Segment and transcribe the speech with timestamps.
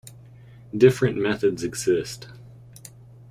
[0.75, 2.27] Different methods exist.